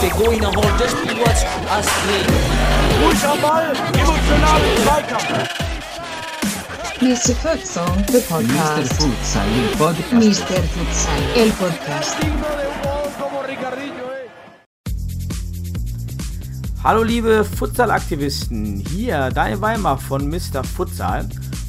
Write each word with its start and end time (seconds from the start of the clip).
Pegou 0.00 0.30
Ball, 3.40 3.72
Zweikampf. 4.82 5.48
Mr. 7.00 7.34
Futsal, 7.34 7.86
the 8.06 8.18
Mr. 8.18 8.28
podcast. 8.28 8.92
Futsal, 9.00 9.48
il 9.56 9.68
podcast. 9.78 10.12
Mr. 10.12 10.60
Futsal, 10.74 11.22
el 11.36 11.50
podcast. 11.52 12.16
Hallo 16.84 17.02
liebe 17.02 17.44
Futsal-Aktivisten, 17.44 18.84
hier 18.90 19.30
Daniel 19.34 19.60
Weimar 19.62 19.98
von 19.98 20.28
Mr. 20.28 20.62
Futsal. 20.62 21.28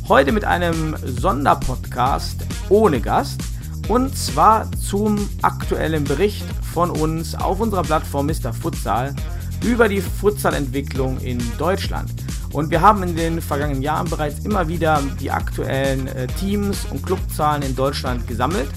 Heute 0.10 0.32
mit 0.32 0.44
einem 0.44 0.96
Sonderpodcast 1.06 2.44
ohne 2.70 3.00
Gast 3.00 3.44
und 3.90 4.18
zwar 4.18 4.68
zum 4.72 5.30
aktuellen 5.44 6.04
Bericht 6.04 6.46
von 6.74 6.90
uns 6.90 7.36
auf 7.36 7.60
unserer 7.60 7.84
Plattform 7.84 8.26
Mr. 8.26 8.52
Futsal 8.52 9.16
über 9.64 9.88
die 9.88 10.02
Futsal-Entwicklung 10.02 11.20
in 11.20 11.40
Deutschland. 11.60 12.12
Und 12.54 12.72
wir 12.72 12.82
haben 12.82 13.04
in 13.04 13.16
den 13.16 13.40
vergangenen 13.40 13.84
Jahren 13.84 14.10
bereits 14.10 14.44
immer 14.44 14.68
wieder 14.68 15.00
die 15.20 15.30
aktuellen 15.30 16.08
äh, 16.08 16.26
Teams 16.26 16.88
und 16.90 17.06
Clubzahlen 17.06 17.62
in 17.62 17.76
Deutschland 17.76 18.28
gesammelt 18.28 18.70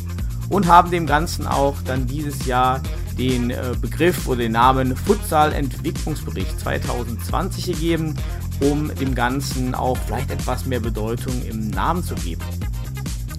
und 0.50 0.66
haben 0.66 0.90
dem 0.90 1.06
Ganzen 1.06 1.46
auch 1.46 1.76
dann 1.86 2.06
dieses 2.06 2.44
Jahr 2.44 2.82
den 3.18 3.50
äh, 3.50 3.74
Begriff 3.80 4.26
oder 4.26 4.40
den 4.40 4.52
Namen 4.52 4.96
Futsal 4.96 5.52
Entwicklungsbericht 5.52 6.58
2020 6.60 7.66
gegeben, 7.66 8.16
um 8.60 8.94
dem 8.94 9.14
Ganzen 9.14 9.74
auch 9.74 9.96
vielleicht 9.96 10.30
etwas 10.30 10.66
mehr 10.66 10.80
Bedeutung 10.80 11.42
im 11.44 11.70
Namen 11.70 12.02
zu 12.02 12.14
geben. 12.14 12.42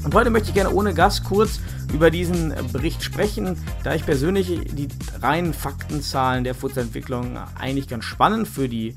Und 0.03 0.13
heute 0.13 0.29
möchte 0.29 0.49
ich 0.49 0.53
gerne 0.53 0.73
ohne 0.73 0.93
Gast 0.93 1.23
kurz 1.23 1.59
über 1.93 2.11
diesen 2.11 2.51
äh, 2.51 2.61
Bericht 2.71 3.03
sprechen, 3.03 3.57
da 3.83 3.93
ich 3.93 4.05
persönlich 4.05 4.47
die 4.47 4.87
reinen 5.21 5.53
Faktenzahlen 5.53 6.43
der 6.43 6.55
Futsalentwicklung 6.55 7.37
eigentlich 7.59 7.87
ganz 7.87 8.03
spannend 8.03 8.47
für 8.47 8.67
die 8.67 8.95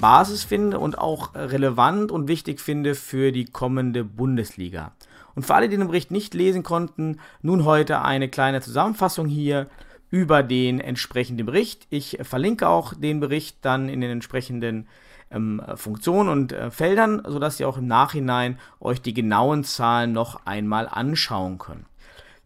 Basis 0.00 0.44
finde 0.44 0.78
und 0.78 0.98
auch 0.98 1.34
relevant 1.34 2.12
und 2.12 2.28
wichtig 2.28 2.60
finde 2.60 2.94
für 2.94 3.32
die 3.32 3.46
kommende 3.46 4.04
Bundesliga. 4.04 4.92
Und 5.34 5.44
für 5.44 5.54
alle, 5.54 5.68
die 5.68 5.76
den 5.76 5.86
Bericht 5.86 6.10
nicht 6.10 6.34
lesen 6.34 6.62
konnten, 6.62 7.20
nun 7.42 7.64
heute 7.64 8.02
eine 8.02 8.28
kleine 8.28 8.60
Zusammenfassung 8.60 9.26
hier 9.28 9.68
über 10.10 10.42
den 10.42 10.80
entsprechenden 10.80 11.46
Bericht. 11.46 11.86
Ich 11.90 12.18
verlinke 12.22 12.68
auch 12.68 12.94
den 12.94 13.20
Bericht 13.20 13.58
dann 13.62 13.88
in 13.88 14.00
den 14.00 14.10
entsprechenden 14.10 14.88
ähm, 15.30 15.62
Funktionen 15.74 16.28
und 16.28 16.52
äh, 16.52 16.70
Feldern, 16.70 17.22
sodass 17.26 17.60
ihr 17.60 17.68
auch 17.68 17.78
im 17.78 17.86
Nachhinein 17.86 18.58
euch 18.80 19.02
die 19.02 19.14
genauen 19.14 19.64
Zahlen 19.64 20.12
noch 20.12 20.46
einmal 20.46 20.88
anschauen 20.88 21.58
könnt. 21.58 21.84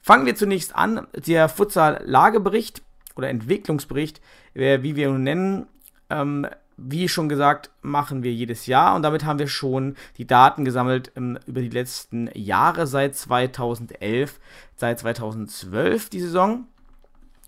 Fangen 0.00 0.26
wir 0.26 0.34
zunächst 0.34 0.74
an. 0.74 1.06
Der 1.14 1.48
Futsal-Lagebericht 1.48 2.82
oder 3.14 3.28
Entwicklungsbericht, 3.28 4.20
äh, 4.54 4.82
wie 4.82 4.96
wir 4.96 5.08
ihn 5.08 5.22
nennen, 5.22 5.66
ähm, 6.10 6.46
wie 6.76 7.08
schon 7.08 7.28
gesagt, 7.28 7.70
machen 7.82 8.24
wir 8.24 8.32
jedes 8.32 8.66
Jahr 8.66 8.96
und 8.96 9.02
damit 9.02 9.24
haben 9.24 9.38
wir 9.38 9.46
schon 9.46 9.94
die 10.16 10.26
Daten 10.26 10.64
gesammelt 10.64 11.12
ähm, 11.16 11.38
über 11.46 11.60
die 11.60 11.68
letzten 11.68 12.30
Jahre 12.34 12.88
seit 12.88 13.14
2011, 13.14 14.40
seit 14.74 14.98
2012 14.98 16.08
die 16.08 16.20
Saison 16.20 16.66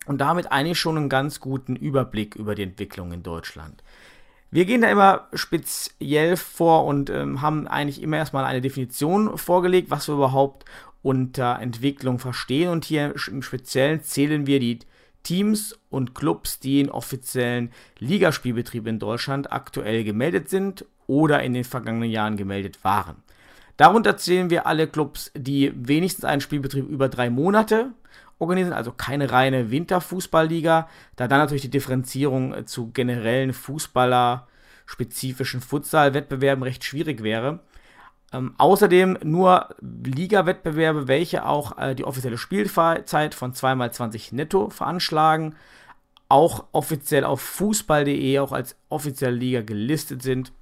und 0.07 0.19
damit 0.21 0.53
eigentlich 0.53 0.79
schon 0.79 0.97
einen 0.97 1.09
ganz 1.09 1.41
guten 1.41 1.77
Überblick 1.77 2.37
über 2.37 2.55
die 2.55 2.63
Entwicklung 2.63 3.13
in 3.13 3.23
Deutschland. 3.23 3.83
Wir 4.51 4.67
gehen 4.67 4.83
da 4.83 4.91
immer 4.91 5.27
speziell 5.35 6.37
vor 6.37 6.85
und 6.85 7.11
ähm, 7.11 7.43
haben 7.43 7.67
eigentlich 7.67 8.01
immer 8.01 8.19
erstmal 8.19 8.45
eine 8.45 8.61
Definition 8.61 9.37
vorgelegt, 9.37 9.91
was 9.91 10.09
wir 10.09 10.15
überhaupt 10.15 10.65
unter 11.03 11.59
Entwicklung 11.61 12.21
verstehen. 12.21 12.71
Und 12.71 12.85
hier 12.85 13.15
im 13.29 13.43
Speziellen 13.43 14.03
zählen 14.03 14.47
wir 14.47 14.61
die 14.61 14.79
Teams 15.25 15.77
und 15.91 16.15
Clubs, 16.15 16.61
die 16.61 16.81
in 16.81 16.91
offiziellen 16.91 17.73
Ligaspielbetrieb 17.98 18.87
in 18.87 19.01
Deutschland 19.01 19.53
aktuell 19.53 20.05
gemeldet 20.05 20.48
sind 20.48 20.85
oder 21.09 21.43
in 21.43 21.53
den 21.55 21.64
vergangenen 21.64 22.11
Jahren 22.11 22.37
gemeldet 22.37 22.85
waren. 22.85 23.17
Darunter 23.77 24.17
zählen 24.17 24.51
wir 24.51 24.67
alle 24.67 24.87
Clubs, 24.87 25.33
die 25.37 25.73
wenigstens 25.75 26.25
einen 26.25 26.41
Spielbetrieb 26.41 26.89
über 26.89 27.09
drei 27.09 27.29
Monate 27.29 27.91
organisieren, 28.39 28.74
also 28.74 28.92
keine 28.92 29.30
reine 29.30 29.70
Winterfußballliga, 29.70 30.89
da 31.17 31.28
dann 31.28 31.39
natürlich 31.39 31.62
die 31.62 31.70
Differenzierung 31.70 32.55
äh, 32.55 32.67
zu 32.67 32.90
generellen 32.90 33.52
Fußballer-spezifischen 33.52 35.61
Futsal-Wettbewerben 35.61 36.62
recht 36.62 36.84
schwierig 36.84 37.22
wäre. 37.22 37.61
Ähm, 38.33 38.55
außerdem 38.58 39.18
nur 39.22 39.74
Liga-Wettbewerbe, 39.80 41.06
welche 41.06 41.46
auch 41.46 41.78
äh, 41.78 41.95
die 41.95 42.05
offizielle 42.05 42.39
Spielzeit 42.39 43.34
von 43.34 43.52
2x20 43.52 44.34
netto 44.34 44.70
veranschlagen, 44.70 45.55
auch 46.28 46.64
offiziell 46.72 47.24
auf 47.24 47.40
fußball.de 47.40 48.39
auch 48.40 48.52
als 48.52 48.77
offizielle 48.89 49.36
Liga 49.36 49.62
gelistet 49.62 50.22
sind. 50.22 50.52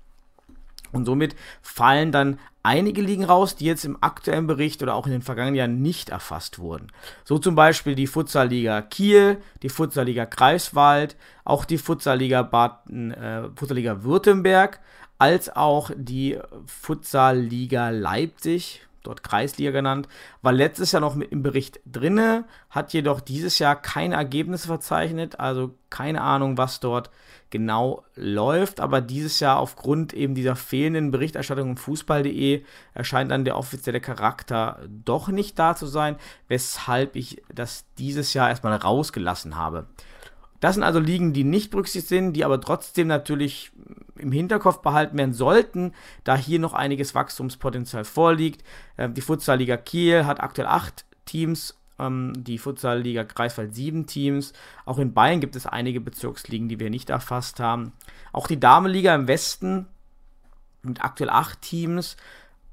Und 0.93 1.07
somit 1.07 1.35
fallen 1.63 2.13
dann 2.13 2.39
einige 2.63 3.03
Ligen 3.03 3.25
raus, 3.25 3.57
die 3.57 3.65
jetzt 3.65 3.85
im 3.85 3.99
aktuellen 4.01 4.47
Bericht 4.47 4.83
oder 4.83 4.95
auch 4.95 5.07
in 5.07 5.13
den 5.13 5.23
vergangenen 5.23 5.57
Jahren 5.57 5.83
nicht 5.83 6.11
erfasst 6.11 6.59
wurden. 6.59 6.89
So 7.25 7.39
zum 7.39 7.55
Beispiel 7.55 7.95
die 7.95 8.07
Futsalliga 8.07 8.83
Kiel, 8.83 9.39
die 9.63 9.69
Futsalliga 9.69 10.25
Greifswald, 10.27 11.17
auch 11.45 11.65
die 11.65 11.79
Futsalliga 11.79 12.43
Baden, 12.43 13.13
äh, 13.13 13.49
Futsalliga 13.57 14.05
Württemberg, 14.05 14.81
als 15.19 15.55
auch 15.55 15.91
die 15.95 16.39
Futsalliga 16.67 17.91
Leipzig, 17.91 18.87
dort 19.03 19.23
Kreisliga 19.23 19.71
genannt, 19.71 20.09
war 20.43 20.53
letztes 20.53 20.93
Jahr 20.93 21.01
noch 21.01 21.15
mit 21.15 21.33
im 21.33 21.43
Bericht 21.43 21.81
drinne, 21.87 22.45
hat 22.71 22.93
jedoch 22.93 23.21
dieses 23.21 23.59
Jahr 23.59 23.77
keine 23.77 24.15
Ergebnisse 24.15 24.67
verzeichnet, 24.67 25.41
also 25.41 25.75
keine 25.91 26.23
Ahnung, 26.23 26.59
was 26.59 26.81
dort 26.81 27.11
genau 27.51 28.03
läuft, 28.17 28.81
aber 28.81 29.01
dieses 29.01 29.39
Jahr 29.39 29.59
aufgrund 29.59 30.15
eben 30.15 30.35
dieser 30.35 30.57
fehlenden 30.57 31.11
Berichterstattung 31.11 31.71
im 31.71 31.77
Fußball.de 31.77 32.65
erscheint 32.95 33.31
dann 33.31 33.45
der 33.45 33.57
offizielle 33.57 34.01
Charakter 34.01 34.81
doch 34.89 35.29
nicht 35.29 35.59
da 35.59 35.77
zu 35.77 35.87
sein, 35.87 36.17
weshalb 36.49 37.15
ich 37.15 37.43
das 37.55 37.85
dieses 37.99 38.33
Jahr 38.33 38.49
erstmal 38.49 38.75
rausgelassen 38.75 39.57
habe. 39.57 39.87
Das 40.63 40.77
sind 40.77 40.85
also 40.85 41.01
Ligen, 41.01 41.33
die 41.33 41.43
nicht 41.43 41.73
berücksichtigt 41.73 42.09
sind, 42.09 42.35
die 42.35 42.45
aber 42.45 42.61
trotzdem 42.61 43.09
natürlich 43.09 43.73
im 44.17 44.31
Hinterkopf 44.31 44.79
behalten 44.79 45.19
werden 45.19 45.33
sollten, 45.35 45.93
da 46.23 46.37
hier 46.37 46.61
noch 46.61 46.73
einiges 46.73 47.17
Wachstumspotenzial 47.17 48.05
vorliegt. 48.05 48.63
Ähm, 48.97 49.13
die 49.13 49.23
Futsalliga 49.23 49.77
Kiel 49.77 50.25
hat 50.25 50.41
aktuell 50.41 50.69
acht 50.69 51.05
Teams, 51.25 51.77
ähm, 51.99 52.33
die 52.37 52.59
Futsalliga 52.59 53.25
Greifswald 53.25 53.75
sieben 53.75 54.07
Teams. 54.07 54.53
Auch 54.85 55.01
in 55.01 55.13
Bayern 55.13 55.41
gibt 55.41 55.57
es 55.57 55.67
einige 55.67 56.01
Bezirksligen, 56.01 56.69
die 56.69 56.79
wir 56.79 56.91
nicht 56.91 57.11
erfasst 57.11 57.59
haben. 57.59 57.91
Auch 58.33 58.47
die 58.47 58.61
Damenliga 58.61 59.17
im 59.17 59.27
Westen 59.27 59.87
mit 60.83 61.03
aktuell 61.03 61.31
acht 61.31 61.61
Teams, 61.61 62.17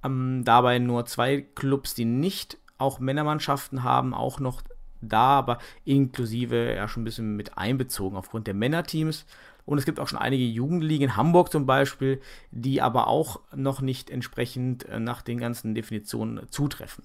ähm, 0.04 0.44
dabei 0.46 0.78
nur 0.78 1.08
zwei 1.08 1.42
Clubs, 1.42 1.96
die 1.96 2.06
nicht 2.06 2.60
auch 2.78 3.00
Männermannschaften 3.00 3.82
haben, 3.82 4.14
auch 4.14 4.40
noch 4.40 4.62
da, 5.02 5.38
aber 5.38 5.60
inklusive 5.86 6.74
ja 6.76 6.88
schon 6.88 7.02
ein 7.02 7.06
bisschen 7.06 7.36
mit 7.36 7.58
einbezogen 7.58 8.18
aufgrund 8.18 8.48
der 8.48 8.54
Männerteams. 8.54 9.26
Und 9.66 9.78
es 9.78 9.86
gibt 9.86 10.00
auch 10.00 10.08
schon 10.08 10.18
einige 10.18 10.44
Jugendligen 10.44 11.10
in 11.10 11.16
Hamburg 11.16 11.52
zum 11.52 11.66
Beispiel, 11.66 12.22
die 12.50 12.82
aber 12.82 13.08
auch 13.08 13.40
noch 13.56 13.82
nicht 13.82 14.10
entsprechend 14.10 14.86
äh, 14.86 15.00
nach 15.00 15.22
den 15.22 15.38
ganzen 15.38 15.76
Definitionen 15.76 16.50
zutreffen. 16.50 17.04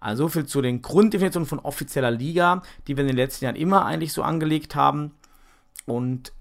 Also 0.00 0.24
so 0.24 0.28
viel 0.30 0.46
zu 0.46 0.62
den 0.62 0.82
Grunddefinitionen 0.82 1.46
von 1.46 1.58
offizieller 1.60 2.10
Liga, 2.10 2.62
die 2.86 2.96
wir 2.96 3.02
in 3.02 3.08
den 3.08 3.16
letzten 3.16 3.44
Jahren 3.44 3.56
immer 3.56 3.84
eigentlich 3.84 4.12
so 4.12 4.22
angelegt 4.22 4.74
haben. 4.74 5.12
Und 5.86 6.32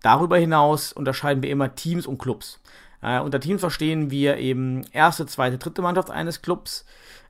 darüber 0.00 0.38
hinaus 0.38 0.92
unterscheiden 0.92 1.42
wir 1.42 1.50
immer 1.50 1.74
Teams 1.74 2.06
und 2.06 2.18
Clubs. 2.18 2.60
Äh, 3.02 3.20
unter 3.20 3.40
Teams 3.40 3.60
verstehen 3.60 4.10
wir 4.10 4.38
eben 4.38 4.84
erste, 4.92 5.26
zweite, 5.26 5.58
dritte 5.58 5.82
Mannschaft 5.82 6.10
eines 6.10 6.40
Clubs, 6.40 6.86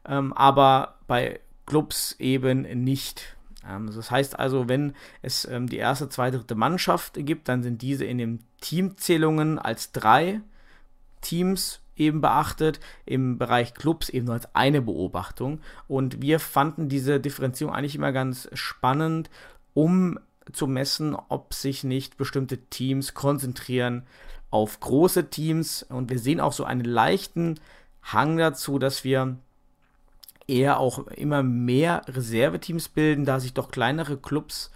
ähm, 0.07 0.33
aber 0.33 0.97
bei 1.07 1.41
Clubs 1.67 2.17
eben 2.19 2.63
nicht. 2.85 3.37
Ähm, 3.69 3.91
das 3.95 4.11
heißt 4.11 4.39
also, 4.39 4.69
wenn 4.69 4.95
es 5.23 5.45
ähm, 5.45 5.69
die 5.69 5.77
erste, 5.79 6.09
zweite, 6.09 6.39
dritte 6.39 6.55
Mannschaft 6.55 7.15
gibt, 7.15 7.49
dann 7.49 7.63
sind 7.63 7.83
diese 7.83 8.05
in 8.05 8.19
den 8.19 8.41
Teamzählungen 8.61 9.59
als 9.59 9.93
drei 9.93 10.41
Teams 11.21 11.81
eben 11.97 12.21
beachtet, 12.21 12.81
im 13.05 13.39
Bereich 13.39 13.75
Clubs 13.75 14.09
eben 14.09 14.27
nur 14.27 14.35
als 14.35 14.55
eine 14.55 14.83
Beobachtung. 14.83 15.61
Und 15.89 16.23
wir 16.23 16.41
fanden 16.41 16.89
diese 16.89 17.21
Differenzierung 17.21 17.75
eigentlich 17.75 17.95
immer 17.95 18.13
ganz 18.13 18.49
spannend, 18.55 19.31
um 19.75 20.19
zu 20.53 20.67
messen, 20.67 21.15
ob 21.15 21.55
sich 21.55 21.85
nicht 21.85 22.17
bestimmte 22.17 22.59
Teams 22.59 23.15
konzentrieren 23.15 24.05
auf 24.51 24.81
große 24.81 25.31
Teams. 25.31 25.83
Und 25.85 26.11
wir 26.11 26.19
sehen 26.19 26.41
auch 26.41 26.53
so 26.53 26.65
einen 26.65 26.85
leichten 26.85 27.61
Hang 28.03 28.37
dazu, 28.37 28.79
dass 28.79 29.05
wir 29.05 29.37
eher 30.47 30.79
auch 30.79 31.07
immer 31.09 31.43
mehr 31.43 32.03
Reserveteams 32.09 32.89
bilden, 32.89 33.25
da 33.25 33.41
sich 33.41 33.55
doch 33.55 33.71
kleinere 33.71 34.17
Clubs 34.17 34.71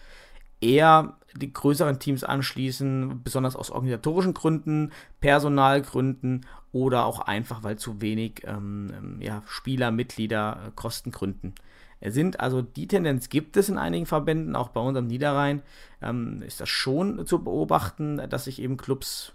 eher 0.61 1.17
die 1.35 1.53
größeren 1.53 1.99
Teams 1.99 2.25
anschließen, 2.25 3.23
besonders 3.23 3.57
aus 3.57 3.71
organisatorischen 3.71 4.35
Gründen, 4.35 4.93
Personalgründen 5.21 6.47
oder 6.73 7.05
auch 7.05 7.21
einfach, 7.21 7.63
weil 7.63 7.77
zu 7.77 8.01
wenig 8.01 8.43
ähm, 8.45 8.91
ähm 8.97 9.21
ja, 9.21 9.43
Spieler, 9.47 9.91
Mitglieder, 9.91 10.61
äh, 10.67 10.71
Kostengründen 10.75 11.55
sind. 12.03 12.41
Also 12.41 12.63
die 12.63 12.89
Tendenz 12.89 13.29
gibt 13.29 13.57
es 13.57 13.69
in 13.69 13.79
einigen 13.79 14.07
Verbänden, 14.07 14.57
auch 14.57 14.69
bei 14.69 14.81
uns 14.81 14.97
am 14.97 15.07
Niederrhein 15.07 15.63
ähm, 16.03 16.43
ist 16.43 16.61
das 16.61 16.69
schon 16.69 17.27
zu 17.27 17.43
beobachten, 17.43 18.21
dass 18.29 18.45
sich 18.45 18.61
eben 18.61 18.77
Clubs 18.77 19.33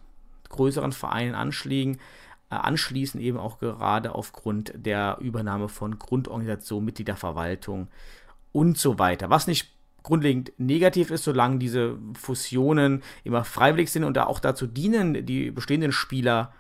größeren 0.50 0.92
Vereinen 0.92 1.34
anschließen, 1.34 2.00
äh, 2.52 2.56
anschließen 2.56 3.20
eben 3.22 3.38
auch 3.38 3.60
gerade 3.60 4.14
aufgrund 4.14 4.74
der 4.76 5.18
Übernahme 5.22 5.70
von 5.70 5.98
Grundorganisation, 5.98 6.84
Mitgliederverwaltung 6.84 7.88
und 8.52 8.78
so 8.78 9.00
weiter. 9.00 9.30
Was 9.30 9.48
nicht 9.48 9.72
grundlegend 10.04 10.52
negativ 10.58 11.12
ist, 11.12 11.24
solange 11.24 11.60
diese 11.60 11.98
Fusionen 12.14 13.04
immer 13.24 13.44
freiwillig 13.44 13.92
sind 13.92 14.04
und 14.04 14.18
da 14.18 14.26
auch 14.26 14.40
dazu 14.40 14.68
dienen, 14.68 15.26
die 15.26 15.52
bestehenden 15.52 15.92
Spieler 15.92 16.54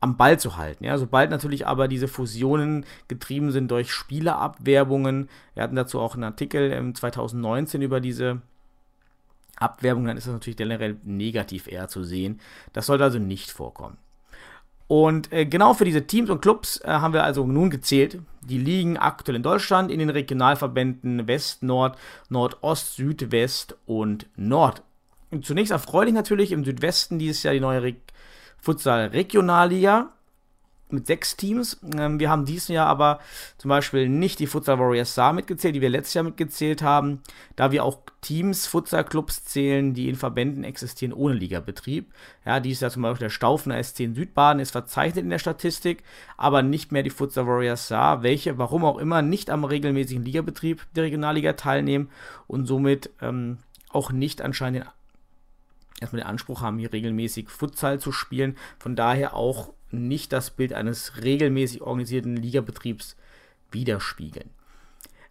am 0.00 0.16
Ball 0.16 0.38
zu 0.38 0.56
halten. 0.56 0.84
Ja, 0.84 0.98
sobald 0.98 1.30
natürlich 1.30 1.66
aber 1.66 1.88
diese 1.88 2.08
Fusionen 2.08 2.84
getrieben 3.08 3.52
sind 3.52 3.70
durch 3.70 3.90
Spielerabwerbungen, 3.90 5.30
wir 5.54 5.62
hatten 5.62 5.76
dazu 5.76 5.98
auch 5.98 6.14
einen 6.14 6.24
Artikel 6.24 6.70
im 6.70 6.94
2019 6.94 7.80
über 7.80 8.00
diese 8.00 8.42
Abwerbung, 9.56 10.04
dann 10.04 10.16
ist 10.16 10.26
das 10.26 10.34
natürlich 10.34 10.58
generell 10.58 10.98
negativ 11.04 11.66
eher 11.66 11.88
zu 11.88 12.04
sehen. 12.04 12.40
Das 12.72 12.86
sollte 12.86 13.04
also 13.04 13.18
nicht 13.18 13.50
vorkommen. 13.50 13.96
Und 14.86 15.32
äh, 15.32 15.46
genau 15.46 15.74
für 15.74 15.84
diese 15.84 16.06
Teams 16.06 16.30
und 16.30 16.42
Clubs 16.42 16.80
äh, 16.84 16.88
haben 16.88 17.14
wir 17.14 17.24
also 17.24 17.46
nun 17.46 17.70
gezählt. 17.70 18.18
Die 18.42 18.58
liegen 18.58 18.98
aktuell 18.98 19.36
in 19.36 19.42
Deutschland 19.42 19.90
in 19.90 19.98
den 19.98 20.10
Regionalverbänden 20.10 21.26
West, 21.26 21.62
Nord, 21.62 21.96
Nordost, 22.28 22.96
Südwest 22.96 23.76
und 23.86 24.26
Nord. 24.36 24.82
Und 25.30 25.44
zunächst 25.46 25.72
erfreulich 25.72 26.14
natürlich 26.14 26.52
im 26.52 26.64
Südwesten 26.64 27.18
dieses 27.18 27.42
Jahr 27.42 27.54
die 27.54 27.60
neue 27.60 27.82
Re 27.82 27.94
Futsal 28.58 29.08
Regionalliga 29.08 30.13
mit 30.94 31.06
sechs 31.06 31.36
Teams. 31.36 31.78
Ähm, 31.96 32.18
wir 32.18 32.30
haben 32.30 32.44
dieses 32.44 32.68
Jahr 32.68 32.86
aber 32.86 33.20
zum 33.58 33.68
Beispiel 33.68 34.08
nicht 34.08 34.38
die 34.38 34.46
Futsal 34.46 34.78
Warriors 34.78 35.14
Saar 35.14 35.32
mitgezählt, 35.32 35.74
die 35.74 35.80
wir 35.80 35.90
letztes 35.90 36.14
Jahr 36.14 36.24
mitgezählt 36.24 36.82
haben, 36.82 37.22
da 37.56 37.72
wir 37.72 37.84
auch 37.84 37.98
Teams, 38.20 38.66
Futsal-Clubs 38.66 39.44
zählen, 39.44 39.92
die 39.92 40.08
in 40.08 40.16
Verbänden 40.16 40.64
existieren 40.64 41.12
ohne 41.12 41.34
Ligabetrieb. 41.34 42.10
Ja, 42.46 42.60
dies 42.60 42.80
Jahr 42.80 42.90
zum 42.90 43.02
Beispiel 43.02 43.26
der 43.26 43.30
Staufener 43.30 43.82
SC 43.82 44.00
in 44.00 44.14
Südbaden 44.14 44.60
ist 44.60 44.70
verzeichnet 44.70 45.24
in 45.24 45.30
der 45.30 45.38
Statistik, 45.38 46.02
aber 46.36 46.62
nicht 46.62 46.92
mehr 46.92 47.02
die 47.02 47.10
Futsal 47.10 47.46
Warriors 47.46 47.88
Saar, 47.88 48.22
welche, 48.22 48.56
warum 48.56 48.84
auch 48.84 48.98
immer, 48.98 49.20
nicht 49.20 49.50
am 49.50 49.64
regelmäßigen 49.64 50.24
Ligabetrieb 50.24 50.86
der 50.96 51.04
Regionalliga 51.04 51.52
teilnehmen 51.52 52.08
und 52.46 52.66
somit 52.66 53.10
ähm, 53.20 53.58
auch 53.90 54.10
nicht 54.10 54.40
anscheinend 54.40 54.86
erstmal 56.00 56.22
den 56.22 56.28
Anspruch 56.28 56.60
haben, 56.60 56.78
hier 56.78 56.92
regelmäßig 56.92 57.48
Futsal 57.48 57.98
zu 58.00 58.12
spielen. 58.12 58.56
Von 58.78 58.96
daher 58.96 59.34
auch 59.34 59.72
nicht 59.90 60.32
das 60.32 60.50
Bild 60.50 60.72
eines 60.72 61.22
regelmäßig 61.22 61.82
organisierten 61.82 62.36
Ligabetriebs 62.36 63.16
widerspiegeln. 63.70 64.50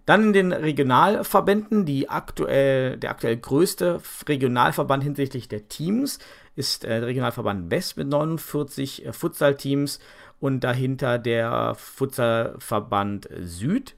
Dann 0.06 0.24
in 0.24 0.34
den 0.34 0.52
Regionalverbänden, 0.52 1.86
die 1.86 2.10
aktuell, 2.10 2.98
der 2.98 3.12
aktuell 3.12 3.38
größte 3.38 4.02
Regionalverband 4.28 5.04
hinsichtlich 5.04 5.48
der 5.48 5.70
Teams 5.70 6.20
ist 6.56 6.84
äh, 6.84 7.00
der 7.00 7.08
Regionalverband 7.08 7.72
West 7.72 7.98
mit 7.98 8.10
49 8.10 9.06
äh, 9.06 9.14
Futsal-Teams 9.14 10.00
und 10.40 10.62
dahinter 10.62 11.20
der 11.20 11.76
Futsalverband 11.76 13.30
Süd 13.40 13.96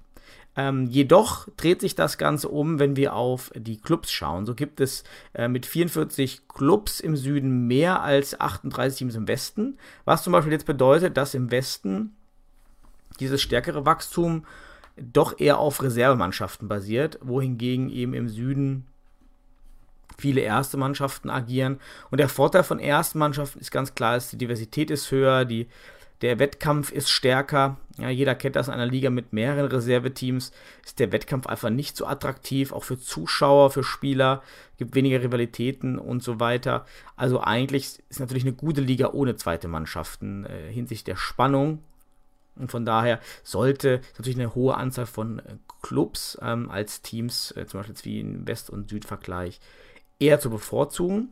ähm, 0.55 0.87
jedoch 0.87 1.47
dreht 1.57 1.81
sich 1.81 1.95
das 1.95 2.17
Ganze 2.17 2.49
um, 2.49 2.79
wenn 2.79 2.95
wir 2.95 3.13
auf 3.13 3.51
die 3.55 3.77
Clubs 3.77 4.11
schauen. 4.11 4.45
So 4.45 4.55
gibt 4.55 4.79
es 4.79 5.03
äh, 5.33 5.47
mit 5.47 5.65
44 5.65 6.47
Clubs 6.47 6.99
im 6.99 7.17
Süden 7.17 7.67
mehr 7.67 8.01
als 8.01 8.39
38 8.39 8.97
Teams 8.97 9.15
im 9.15 9.27
Westen, 9.27 9.77
was 10.05 10.23
zum 10.23 10.33
Beispiel 10.33 10.53
jetzt 10.53 10.65
bedeutet, 10.65 11.17
dass 11.17 11.33
im 11.33 11.51
Westen 11.51 12.15
dieses 13.19 13.41
stärkere 13.41 13.85
Wachstum 13.85 14.45
doch 14.97 15.39
eher 15.39 15.57
auf 15.57 15.81
Reservemannschaften 15.81 16.67
basiert, 16.67 17.19
wohingegen 17.21 17.89
eben 17.89 18.13
im 18.13 18.29
Süden 18.29 18.85
viele 20.17 20.39
erste 20.39 20.77
Mannschaften 20.77 21.29
agieren. 21.29 21.79
Und 22.11 22.19
der 22.19 22.29
Vorteil 22.29 22.63
von 22.63 22.79
ersten 22.79 23.19
Mannschaften 23.19 23.59
ist 23.59 23.71
ganz 23.71 23.93
klar, 23.95 24.15
dass 24.15 24.29
die 24.29 24.37
Diversität 24.37 24.89
ist 24.89 25.11
höher, 25.11 25.43
die 25.43 25.67
der 26.21 26.39
Wettkampf 26.39 26.91
ist 26.91 27.09
stärker. 27.09 27.77
Ja, 27.97 28.09
jeder 28.09 28.35
kennt 28.35 28.55
das 28.55 28.67
in 28.67 28.73
einer 28.73 28.85
Liga 28.85 29.09
mit 29.09 29.33
mehreren 29.33 29.65
Reserveteams. 29.65 30.51
Ist 30.85 30.99
der 30.99 31.11
Wettkampf 31.11 31.47
einfach 31.47 31.69
nicht 31.69 31.97
so 31.97 32.05
attraktiv, 32.05 32.71
auch 32.71 32.83
für 32.83 32.99
Zuschauer, 32.99 33.71
für 33.71 33.83
Spieler. 33.83 34.41
Gibt 34.77 34.95
weniger 34.95 35.21
Rivalitäten 35.21 35.97
und 35.99 36.23
so 36.23 36.39
weiter. 36.39 36.85
Also 37.15 37.41
eigentlich 37.41 38.01
ist 38.09 38.19
natürlich 38.19 38.43
eine 38.43 38.53
gute 38.53 38.81
Liga 38.81 39.11
ohne 39.11 39.35
zweite 39.35 39.67
Mannschaften 39.67 40.45
äh, 40.45 40.71
hinsichtlich 40.71 41.03
der 41.03 41.17
Spannung. 41.17 41.79
Und 42.55 42.71
von 42.71 42.85
daher 42.85 43.19
sollte 43.43 44.01
natürlich 44.13 44.39
eine 44.39 44.55
hohe 44.55 44.75
Anzahl 44.75 45.05
von 45.05 45.39
äh, 45.39 45.57
Clubs 45.81 46.37
ähm, 46.41 46.69
als 46.71 47.01
Teams, 47.01 47.51
äh, 47.51 47.65
zum 47.65 47.81
Beispiel 47.81 47.95
wie 48.03 48.19
im 48.21 48.47
West- 48.47 48.69
und 48.69 48.89
Südvergleich, 48.89 49.59
eher 50.19 50.39
zu 50.39 50.49
bevorzugen. 50.49 51.29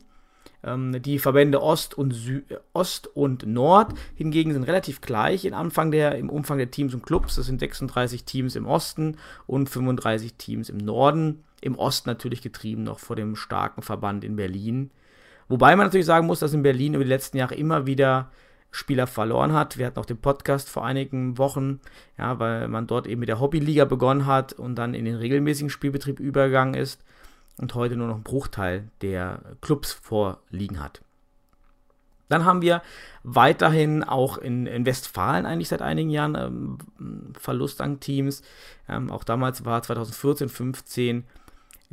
Ähm, 0.64 1.02
die 1.02 1.18
Verbände 1.18 1.62
Ost 1.62 1.96
und, 1.96 2.12
Sü 2.12 2.42
Ost 2.72 3.08
und 3.14 3.46
Nord 3.46 3.92
hingegen 4.14 4.52
sind 4.52 4.64
relativ 4.64 5.00
gleich 5.00 5.44
in 5.44 5.54
Anfang 5.54 5.90
der, 5.90 6.16
im 6.16 6.30
Umfang 6.30 6.58
der 6.58 6.70
Teams 6.70 6.94
und 6.94 7.04
Clubs. 7.04 7.36
Das 7.36 7.46
sind 7.46 7.60
36 7.60 8.24
Teams 8.24 8.56
im 8.56 8.66
Osten 8.66 9.18
und 9.46 9.68
35 9.68 10.34
Teams 10.34 10.70
im 10.70 10.78
Norden. 10.78 11.44
Im 11.60 11.76
Osten 11.76 12.08
natürlich 12.08 12.42
getrieben 12.42 12.82
noch 12.82 12.98
vor 12.98 13.16
dem 13.16 13.36
starken 13.36 13.82
Verband 13.82 14.24
in 14.24 14.36
Berlin. 14.36 14.90
Wobei 15.48 15.76
man 15.76 15.86
natürlich 15.86 16.06
sagen 16.06 16.26
muss, 16.26 16.40
dass 16.40 16.54
in 16.54 16.62
Berlin 16.62 16.94
über 16.94 17.04
die 17.04 17.10
letzten 17.10 17.36
Jahre 17.36 17.54
immer 17.54 17.86
wieder 17.86 18.30
Spieler 18.70 19.06
verloren 19.06 19.52
hat. 19.52 19.78
Wir 19.78 19.86
hatten 19.86 20.00
auch 20.00 20.06
den 20.06 20.16
Podcast 20.16 20.68
vor 20.68 20.84
einigen 20.84 21.38
Wochen, 21.38 21.80
ja, 22.18 22.38
weil 22.40 22.66
man 22.68 22.86
dort 22.86 23.06
eben 23.06 23.20
mit 23.20 23.28
der 23.28 23.38
Hobbyliga 23.40 23.84
begonnen 23.84 24.26
hat 24.26 24.54
und 24.54 24.76
dann 24.76 24.94
in 24.94 25.04
den 25.04 25.14
regelmäßigen 25.14 25.70
Spielbetrieb 25.70 26.18
übergegangen 26.18 26.74
ist 26.74 27.00
und 27.58 27.74
heute 27.74 27.96
nur 27.96 28.08
noch 28.08 28.14
einen 28.14 28.24
Bruchteil 28.24 28.88
der 29.00 29.40
Clubs 29.60 29.92
vorliegen 29.92 30.80
hat. 30.80 31.00
Dann 32.28 32.44
haben 32.44 32.62
wir 32.62 32.82
weiterhin 33.22 34.02
auch 34.02 34.38
in, 34.38 34.66
in 34.66 34.86
Westfalen 34.86 35.46
eigentlich 35.46 35.68
seit 35.68 35.82
einigen 35.82 36.10
Jahren 36.10 36.34
ähm, 36.34 36.78
Verlust 37.38 37.80
an 37.80 38.00
Teams. 38.00 38.42
Ähm, 38.88 39.10
auch 39.10 39.24
damals 39.24 39.64
war 39.64 39.82
2014, 39.82 40.48
15 40.48 41.24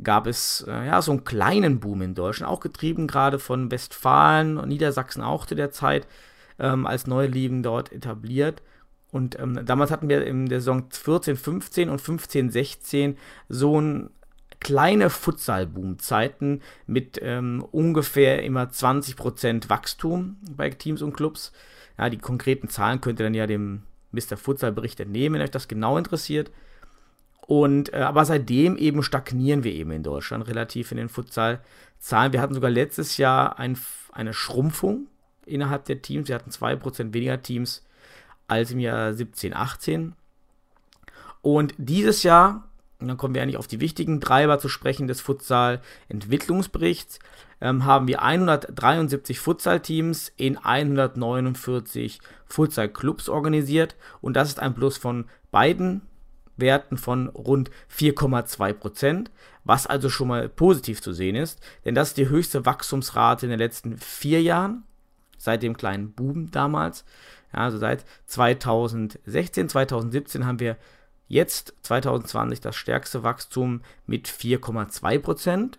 gab 0.02 0.26
es 0.26 0.64
äh, 0.66 0.86
ja 0.86 1.02
so 1.02 1.12
einen 1.12 1.24
kleinen 1.24 1.80
Boom 1.80 2.02
in 2.02 2.14
Deutschland, 2.14 2.50
auch 2.50 2.60
getrieben 2.60 3.06
gerade 3.06 3.38
von 3.38 3.70
Westfalen 3.70 4.56
und 4.56 4.68
Niedersachsen 4.68 5.22
auch 5.22 5.46
zu 5.46 5.54
der 5.54 5.70
Zeit 5.70 6.06
ähm, 6.58 6.86
als 6.86 7.06
neue 7.06 7.28
Ligen 7.28 7.62
dort 7.62 7.92
etabliert. 7.92 8.62
Und 9.10 9.38
ähm, 9.38 9.64
damals 9.66 9.90
hatten 9.90 10.08
wir 10.08 10.24
in 10.24 10.46
der 10.46 10.60
Saison 10.60 10.86
14, 10.90 11.36
15 11.36 11.90
und 11.90 12.00
15, 12.00 12.50
16 12.50 13.18
so 13.48 13.80
ein 13.80 14.10
kleine 14.62 15.10
Futsal-Boom-Zeiten 15.10 16.62
mit 16.86 17.18
ähm, 17.20 17.66
ungefähr 17.72 18.42
immer 18.44 18.64
20% 18.64 19.68
Wachstum 19.68 20.36
bei 20.56 20.70
Teams 20.70 21.02
und 21.02 21.14
Clubs. 21.14 21.52
Ja, 21.98 22.08
die 22.08 22.18
konkreten 22.18 22.68
Zahlen 22.68 23.00
könnt 23.00 23.20
ihr 23.20 23.24
dann 23.24 23.34
ja 23.34 23.46
dem 23.46 23.82
Mr. 24.12 24.36
Futsal-Bericht 24.36 25.00
entnehmen, 25.00 25.34
wenn 25.34 25.42
euch 25.42 25.50
das 25.50 25.68
genau 25.68 25.98
interessiert. 25.98 26.50
Und, 27.46 27.92
äh, 27.92 27.96
aber 27.96 28.24
seitdem 28.24 28.76
eben 28.76 29.02
stagnieren 29.02 29.64
wir 29.64 29.72
eben 29.72 29.90
in 29.90 30.04
Deutschland 30.04 30.46
relativ 30.46 30.92
in 30.92 30.98
den 30.98 31.08
Futsal-Zahlen. 31.08 32.32
Wir 32.32 32.40
hatten 32.40 32.54
sogar 32.54 32.70
letztes 32.70 33.16
Jahr 33.16 33.58
ein, 33.58 33.76
eine 34.12 34.32
Schrumpfung 34.32 35.08
innerhalb 35.44 35.86
der 35.86 36.02
Teams. 36.02 36.28
Wir 36.28 36.36
hatten 36.36 36.50
2% 36.50 37.12
weniger 37.12 37.42
Teams 37.42 37.84
als 38.46 38.70
im 38.70 38.78
Jahr 38.78 39.12
17, 39.12 39.54
18. 39.54 40.14
Und 41.40 41.74
dieses 41.78 42.22
Jahr 42.22 42.68
und 43.02 43.08
dann 43.08 43.16
kommen 43.16 43.34
wir 43.34 43.42
eigentlich 43.42 43.56
auf 43.58 43.66
die 43.66 43.80
wichtigen 43.80 44.20
Treiber 44.20 44.58
zu 44.58 44.68
sprechen 44.68 45.06
des 45.06 45.20
Futsal-Entwicklungsberichts, 45.20 47.18
ähm, 47.60 47.84
haben 47.84 48.08
wir 48.08 48.22
173 48.22 49.38
Futsal-Teams 49.38 50.32
in 50.36 50.56
149 50.58 52.20
Futsal-Clubs 52.46 53.28
organisiert. 53.28 53.96
Und 54.20 54.34
das 54.34 54.48
ist 54.48 54.60
ein 54.60 54.74
Plus 54.74 54.96
von 54.96 55.26
beiden 55.50 56.02
Werten 56.56 56.96
von 56.96 57.28
rund 57.28 57.70
4,2 57.96 58.72
Prozent, 58.72 59.30
was 59.64 59.86
also 59.86 60.08
schon 60.08 60.28
mal 60.28 60.48
positiv 60.48 61.00
zu 61.00 61.12
sehen 61.12 61.36
ist, 61.36 61.60
denn 61.84 61.94
das 61.94 62.08
ist 62.08 62.16
die 62.18 62.28
höchste 62.28 62.66
Wachstumsrate 62.66 63.46
in 63.46 63.50
den 63.50 63.58
letzten 63.58 63.96
vier 63.96 64.42
Jahren, 64.42 64.84
seit 65.38 65.62
dem 65.62 65.76
kleinen 65.76 66.12
Boom 66.12 66.50
damals. 66.50 67.04
Ja, 67.52 67.60
also 67.60 67.78
seit 67.78 68.04
2016, 68.26 69.68
2017 69.68 70.46
haben 70.46 70.60
wir 70.60 70.76
Jetzt 71.32 71.72
2020 71.80 72.60
das 72.60 72.76
stärkste 72.76 73.22
Wachstum 73.22 73.80
mit 74.06 74.28
4,2 74.28 75.18
Prozent 75.18 75.78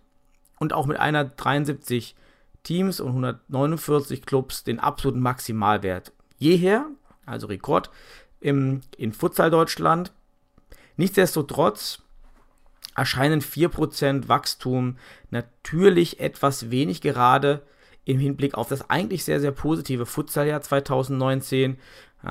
und 0.58 0.74
auch 0.74 0.88
mit 0.88 0.98
173 0.98 2.16
Teams 2.64 3.00
und 3.00 3.10
149 3.10 4.26
Clubs 4.26 4.64
den 4.64 4.80
absoluten 4.80 5.20
Maximalwert 5.20 6.12
jeher, 6.40 6.88
also 7.28 7.46
Rekord 7.46 7.92
im, 8.40 8.82
in 8.98 9.14
Futsal 9.14 9.52
Deutschland. 9.52 10.12
Nichtsdestotrotz 10.98 12.02
erscheinen 12.96 13.42
4% 13.42 14.28
Wachstum 14.28 14.98
natürlich 15.30 16.20
etwas 16.20 16.72
wenig 16.72 17.00
gerade 17.00 17.62
im 18.06 18.18
Hinblick 18.18 18.56
auf 18.56 18.70
das 18.70 18.90
eigentlich 18.90 19.24
sehr, 19.24 19.40
sehr 19.40 19.52
positive 19.52 20.08
Futsaljahr 20.08 20.62
2019. 20.62 21.78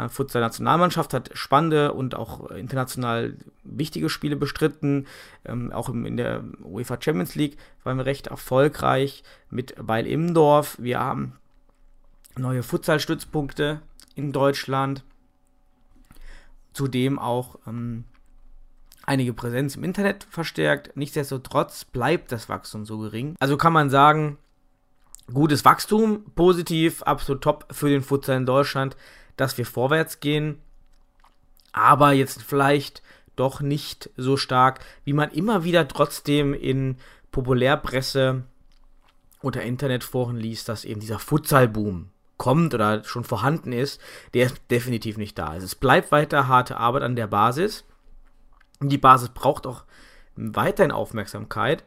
Futsal-Nationalmannschaft 0.08 1.12
hat 1.12 1.30
spannende 1.34 1.92
und 1.92 2.14
auch 2.14 2.50
international 2.50 3.36
wichtige 3.62 4.08
Spiele 4.08 4.36
bestritten. 4.36 5.06
Ähm, 5.44 5.70
auch 5.72 5.88
im, 5.88 6.06
in 6.06 6.16
der 6.16 6.44
UEFA 6.64 6.98
Champions 7.00 7.34
League 7.34 7.58
waren 7.84 7.98
wir 7.98 8.06
recht 8.06 8.28
erfolgreich 8.28 9.22
mit 9.50 9.74
Weil 9.76 10.06
Immendorf. 10.06 10.76
Wir 10.80 11.00
haben 11.00 11.34
neue 12.36 12.62
Futsal-Stützpunkte 12.62 13.82
in 14.14 14.32
Deutschland. 14.32 15.04
Zudem 16.72 17.18
auch 17.18 17.58
ähm, 17.66 18.04
einige 19.04 19.34
Präsenz 19.34 19.76
im 19.76 19.84
Internet 19.84 20.26
verstärkt. 20.30 20.96
Nichtsdestotrotz 20.96 21.84
bleibt 21.84 22.32
das 22.32 22.48
Wachstum 22.48 22.86
so 22.86 22.98
gering. 22.98 23.36
Also 23.40 23.58
kann 23.58 23.74
man 23.74 23.90
sagen, 23.90 24.38
gutes 25.32 25.64
Wachstum, 25.64 26.24
positiv, 26.34 27.02
absolut 27.02 27.42
top 27.42 27.66
für 27.70 27.88
den 27.88 28.02
Futsal 28.02 28.38
in 28.38 28.46
Deutschland, 28.46 28.96
dass 29.36 29.58
wir 29.58 29.66
vorwärts 29.66 30.20
gehen. 30.20 30.58
Aber 31.72 32.12
jetzt 32.12 32.42
vielleicht 32.42 33.02
doch 33.36 33.60
nicht 33.60 34.10
so 34.16 34.36
stark, 34.36 34.80
wie 35.04 35.12
man 35.12 35.30
immer 35.30 35.64
wieder 35.64 35.88
trotzdem 35.88 36.54
in 36.54 36.96
Populärpresse 37.30 38.44
oder 39.40 39.62
Internetforen 39.62 40.36
liest, 40.36 40.68
dass 40.68 40.84
eben 40.84 41.00
dieser 41.00 41.18
Futsal-Boom 41.18 42.10
kommt 42.36 42.74
oder 42.74 43.04
schon 43.04 43.24
vorhanden 43.24 43.72
ist, 43.72 44.00
der 44.34 44.46
ist 44.46 44.60
definitiv 44.70 45.16
nicht 45.16 45.38
da. 45.38 45.48
Also 45.48 45.64
es 45.64 45.74
bleibt 45.74 46.12
weiter 46.12 46.48
harte 46.48 46.76
Arbeit 46.76 47.02
an 47.02 47.16
der 47.16 47.26
Basis. 47.26 47.84
Die 48.80 48.98
Basis 48.98 49.28
braucht 49.28 49.66
auch 49.66 49.84
weiterhin 50.36 50.92
Aufmerksamkeit. 50.92 51.84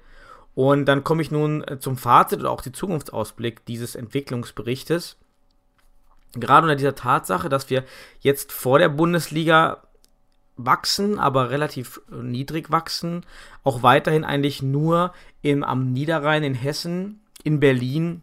Und 0.53 0.85
dann 0.85 1.03
komme 1.03 1.21
ich 1.21 1.31
nun 1.31 1.65
zum 1.79 1.97
Fazit 1.97 2.39
oder 2.39 2.51
auch 2.51 2.61
die 2.61 2.71
Zukunftsausblick 2.71 3.65
dieses 3.65 3.95
Entwicklungsberichtes. 3.95 5.17
Gerade 6.35 6.65
unter 6.65 6.75
dieser 6.75 6.95
Tatsache, 6.95 7.49
dass 7.49 7.69
wir 7.69 7.83
jetzt 8.19 8.51
vor 8.51 8.79
der 8.79 8.89
Bundesliga 8.89 9.81
wachsen, 10.57 11.19
aber 11.19 11.49
relativ 11.49 12.01
äh, 12.11 12.15
niedrig 12.15 12.71
wachsen, 12.71 13.25
auch 13.63 13.83
weiterhin 13.83 14.23
eigentlich 14.23 14.61
nur 14.61 15.13
im, 15.41 15.63
am 15.63 15.91
Niederrhein 15.91 16.43
in 16.43 16.53
Hessen, 16.53 17.21
in 17.43 17.59
Berlin 17.59 18.21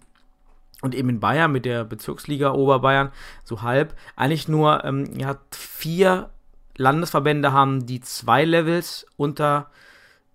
und 0.80 0.94
eben 0.94 1.08
in 1.08 1.20
Bayern 1.20 1.52
mit 1.52 1.64
der 1.64 1.84
Bezirksliga 1.84 2.52
Oberbayern 2.52 3.12
so 3.44 3.62
halb, 3.62 3.94
eigentlich 4.16 4.48
nur 4.48 4.84
ähm, 4.84 5.18
ja, 5.18 5.38
vier 5.50 6.30
Landesverbände 6.76 7.52
haben, 7.52 7.86
die 7.86 8.00
zwei 8.00 8.44
Levels 8.44 9.06
unter, 9.16 9.70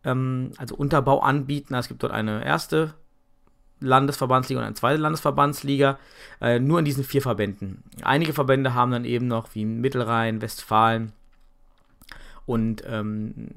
ähm, 0.03 0.51
also 0.57 0.75
Unterbau 0.75 1.19
anbieten. 1.19 1.73
Es 1.73 1.87
gibt 1.87 2.03
dort 2.03 2.13
eine 2.13 2.45
erste 2.45 2.93
Landesverbandsliga 3.79 4.59
und 4.59 4.65
eine 4.65 4.75
zweite 4.75 5.01
Landesverbandsliga, 5.01 5.99
äh, 6.41 6.59
nur 6.59 6.79
in 6.79 6.85
diesen 6.85 7.03
vier 7.03 7.21
Verbänden. 7.21 7.83
Einige 8.01 8.33
Verbände 8.33 8.73
haben 8.73 8.91
dann 8.91 9.05
eben 9.05 9.27
noch 9.27 9.53
wie 9.53 9.65
Mittelrhein, 9.65 10.41
Westfalen 10.41 11.13
und, 12.45 12.83
ähm, 12.87 13.49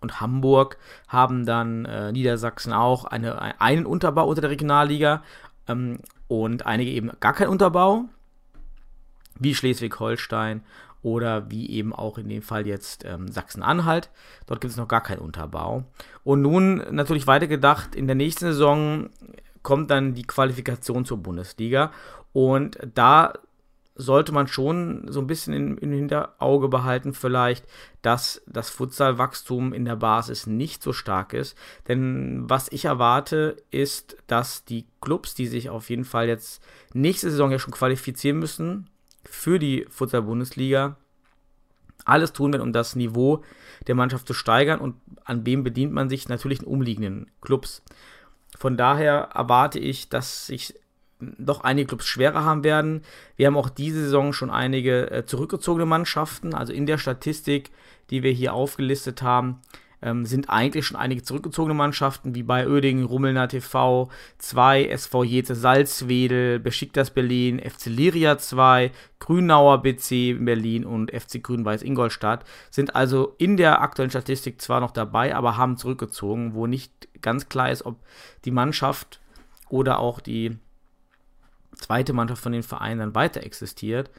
und 0.00 0.20
Hamburg 0.20 0.78
haben 1.08 1.44
dann 1.44 1.84
äh, 1.84 2.12
Niedersachsen 2.12 2.72
auch 2.72 3.04
eine, 3.04 3.60
einen 3.60 3.84
Unterbau 3.86 4.26
unter 4.26 4.40
der 4.40 4.50
Regionalliga 4.50 5.22
ähm, 5.66 5.98
und 6.28 6.66
einige 6.66 6.90
eben 6.90 7.10
gar 7.20 7.34
keinen 7.34 7.48
Unterbau, 7.50 8.04
wie 9.38 9.54
Schleswig-Holstein 9.54 10.62
oder 11.08 11.50
wie 11.50 11.70
eben 11.70 11.94
auch 11.94 12.18
in 12.18 12.28
dem 12.28 12.42
Fall 12.42 12.66
jetzt 12.66 13.04
ähm, 13.04 13.28
Sachsen-Anhalt. 13.28 14.10
Dort 14.46 14.60
gibt 14.60 14.72
es 14.72 14.76
noch 14.76 14.88
gar 14.88 15.02
keinen 15.02 15.20
Unterbau. 15.20 15.84
Und 16.24 16.42
nun 16.42 16.82
natürlich 16.90 17.26
weitergedacht, 17.26 17.94
in 17.94 18.06
der 18.06 18.16
nächsten 18.16 18.46
Saison 18.46 19.10
kommt 19.62 19.90
dann 19.90 20.14
die 20.14 20.22
Qualifikation 20.22 21.04
zur 21.04 21.18
Bundesliga 21.18 21.92
und 22.32 22.78
da 22.94 23.32
sollte 23.98 24.30
man 24.32 24.46
schon 24.46 25.06
so 25.08 25.20
ein 25.20 25.26
bisschen 25.26 25.76
im, 25.76 25.92
Hinterauge 25.92 26.68
behalten, 26.68 27.12
vielleicht, 27.12 27.66
dass 28.00 28.40
das 28.46 28.70
Futsalwachstum 28.70 29.72
in 29.72 29.84
der 29.84 29.96
Basis 29.96 30.46
nicht 30.46 30.82
so 30.84 30.92
stark 30.92 31.32
ist. 31.32 31.58
Denn 31.88 32.48
was 32.48 32.70
ich 32.70 32.84
erwarte, 32.84 33.56
ist, 33.72 34.16
dass 34.28 34.64
die 34.64 34.86
Clubs, 35.00 35.34
die 35.34 35.48
sich 35.48 35.68
auf 35.68 35.90
jeden 35.90 36.04
Fall 36.04 36.28
jetzt 36.28 36.62
nächste 36.94 37.30
Saison 37.30 37.50
ja 37.50 37.58
schon 37.58 37.74
qualifizieren 37.74 38.38
müssen, 38.38 38.88
für 39.24 39.58
die 39.58 39.86
Futsal-Bundesliga 39.90 40.96
alles 42.04 42.32
tun 42.32 42.52
werden, 42.52 42.62
um 42.62 42.72
das 42.72 42.96
Niveau 42.96 43.42
der 43.86 43.94
Mannschaft 43.94 44.26
zu 44.26 44.34
steigern 44.34 44.80
und 44.80 44.96
an 45.24 45.44
wem 45.44 45.62
bedient 45.64 45.92
man 45.92 46.08
sich 46.08 46.28
natürlich 46.28 46.60
in 46.60 46.66
umliegenden 46.66 47.30
Clubs. 47.40 47.82
Von 48.56 48.76
daher 48.76 49.30
erwarte 49.34 49.78
ich, 49.78 50.08
dass 50.08 50.46
sich 50.46 50.74
doch 51.20 51.62
einige 51.62 51.88
Clubs 51.88 52.06
schwerer 52.06 52.44
haben 52.44 52.64
werden. 52.64 53.02
Wir 53.36 53.48
haben 53.48 53.56
auch 53.56 53.70
diese 53.70 54.00
Saison 54.00 54.32
schon 54.32 54.50
einige 54.50 55.10
äh, 55.10 55.26
zurückgezogene 55.26 55.86
Mannschaften, 55.86 56.54
also 56.54 56.72
in 56.72 56.86
der 56.86 56.98
Statistik, 56.98 57.70
die 58.10 58.22
wir 58.22 58.30
hier 58.30 58.54
aufgelistet 58.54 59.22
haben, 59.22 59.60
ähm, 60.02 60.24
sind 60.24 60.48
eigentlich 60.48 60.86
schon 60.86 60.96
einige 60.96 61.22
zurückgezogene 61.22 61.74
Mannschaften, 61.74 62.34
wie 62.34 62.42
bei 62.42 62.68
Oedingen, 62.68 63.04
Rummelner 63.04 63.48
TV 63.48 64.08
2, 64.38 64.86
SV 64.86 65.24
Jete 65.24 65.54
Salzwedel, 65.54 66.58
Besiktas 66.60 67.10
Berlin, 67.10 67.58
FC 67.58 67.86
Liria 67.86 68.38
2, 68.38 68.92
Grünauer 69.18 69.82
BC 69.82 70.30
in 70.30 70.44
Berlin 70.44 70.84
und 70.84 71.10
FC 71.10 71.42
Grün-Weiß 71.42 71.82
Ingolstadt, 71.82 72.44
sind 72.70 72.94
also 72.94 73.34
in 73.38 73.56
der 73.56 73.82
aktuellen 73.82 74.10
Statistik 74.10 74.60
zwar 74.60 74.80
noch 74.80 74.92
dabei, 74.92 75.34
aber 75.34 75.56
haben 75.56 75.76
zurückgezogen, 75.76 76.54
wo 76.54 76.66
nicht 76.66 77.08
ganz 77.20 77.48
klar 77.48 77.70
ist, 77.70 77.84
ob 77.84 77.96
die 78.44 78.50
Mannschaft 78.50 79.20
oder 79.68 79.98
auch 79.98 80.20
die 80.20 80.56
zweite 81.74 82.12
Mannschaft 82.12 82.42
von 82.42 82.52
den 82.52 82.62
Vereinen 82.62 83.00
dann 83.00 83.14
weiter 83.14 83.42
existiert. 83.42 84.10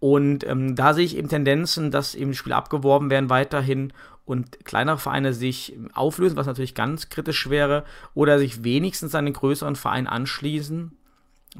Und 0.00 0.46
ähm, 0.46 0.76
da 0.76 0.94
sehe 0.94 1.04
ich 1.04 1.16
eben 1.16 1.28
Tendenzen, 1.28 1.90
dass 1.90 2.14
eben 2.14 2.34
Spiele 2.34 2.56
abgeworben 2.56 3.10
werden 3.10 3.30
weiterhin 3.30 3.92
und 4.24 4.64
kleinere 4.64 4.98
Vereine 4.98 5.32
sich 5.32 5.76
auflösen, 5.94 6.36
was 6.36 6.46
natürlich 6.46 6.74
ganz 6.74 7.08
kritisch 7.08 7.48
wäre, 7.48 7.84
oder 8.14 8.38
sich 8.38 8.62
wenigstens 8.62 9.14
an 9.14 9.24
den 9.24 9.34
größeren 9.34 9.74
Verein 9.74 10.06
anschließen, 10.06 10.92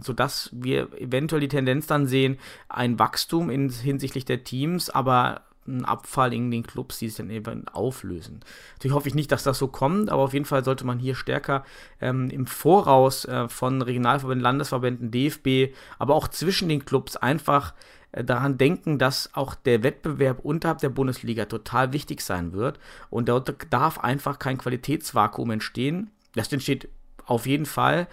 sodass 0.01 0.51
wir 0.53 0.93
eventuell 1.01 1.41
die 1.41 1.49
Tendenz 1.49 1.87
dann 1.87 2.07
sehen, 2.07 2.39
ein 2.69 2.99
Wachstum 2.99 3.51
in, 3.51 3.71
hinsichtlich 3.71 4.25
der 4.25 4.45
Teams, 4.45 4.91
aber 4.91 5.43
ein 5.69 5.85
Abfall 5.85 6.33
in 6.33 6.51
den 6.51 6.63
Clubs, 6.63 6.99
die 6.99 7.09
sich 7.09 7.17
dann 7.19 7.31
eben 7.31 7.69
auflösen. 7.69 8.41
Natürlich 8.75 8.95
hoffe 8.95 9.09
ich 9.09 9.15
nicht, 9.15 9.31
dass 9.31 9.45
das 9.45 9.59
so 9.59 9.69
kommt, 9.69 10.11
aber 10.11 10.23
auf 10.23 10.33
jeden 10.33 10.47
Fall 10.47 10.65
sollte 10.65 10.87
man 10.87 10.99
hier 10.99 11.15
stärker 11.15 11.65
ähm, 12.01 12.31
im 12.31 12.47
Voraus 12.47 13.27
äh, 13.27 13.49
von 13.49 13.83
Regionalverbänden, 13.83 14.43
Landesverbänden, 14.43 15.11
DFB, 15.11 15.75
aber 15.99 16.15
auch 16.15 16.29
zwischen 16.29 16.69
den 16.69 16.85
Clubs 16.85 17.17
einfach 17.17 17.75
daran 18.13 18.59
denken, 18.59 18.99
dass 18.99 19.35
auch 19.35 19.55
der 19.55 19.83
Wettbewerb 19.83 20.41
unterhalb 20.45 20.79
der 20.79 20.89
Bundesliga 20.89 21.45
total 21.45 21.93
wichtig 21.93 22.23
sein 22.23 22.53
wird 22.53 22.79
und 23.11 23.29
dort 23.29 23.55
darf 23.71 23.99
einfach 23.99 24.39
kein 24.39 24.59
Qualitätsvakuum 24.59 25.51
entstehen. 25.51 26.11
Das 26.35 26.53
entsteht 26.53 26.89
auf 27.27 27.47
jeden 27.47 27.67
Fall. 27.67 28.09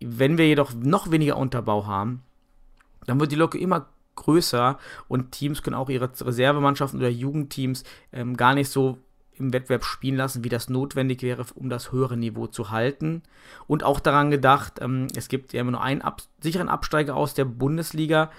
Wenn 0.00 0.38
wir 0.38 0.46
jedoch 0.46 0.72
noch 0.74 1.10
weniger 1.10 1.36
Unterbau 1.36 1.86
haben, 1.86 2.22
dann 3.06 3.20
wird 3.20 3.32
die 3.32 3.36
Locke 3.36 3.58
immer 3.58 3.86
größer 4.14 4.78
und 5.08 5.32
Teams 5.32 5.62
können 5.62 5.76
auch 5.76 5.88
ihre 5.88 6.10
Reservemannschaften 6.20 6.98
oder 6.98 7.08
Jugendteams 7.08 7.84
ähm, 8.12 8.36
gar 8.36 8.54
nicht 8.54 8.68
so 8.68 8.98
im 9.34 9.52
Wettbewerb 9.52 9.84
spielen 9.84 10.16
lassen, 10.16 10.44
wie 10.44 10.48
das 10.48 10.68
notwendig 10.68 11.22
wäre, 11.22 11.44
um 11.54 11.68
das 11.68 11.92
höhere 11.92 12.16
Niveau 12.16 12.46
zu 12.46 12.70
halten. 12.70 13.22
Und 13.66 13.82
auch 13.82 14.00
daran 14.00 14.30
gedacht, 14.30 14.74
ähm, 14.80 15.08
es 15.16 15.28
gibt 15.28 15.52
ja 15.52 15.60
immer 15.60 15.72
nur 15.72 15.82
einen 15.82 16.02
ab 16.02 16.22
sicheren 16.40 16.68
Absteiger 16.68 17.16
aus 17.16 17.34
der 17.34 17.44
Bundesliga. 17.44 18.30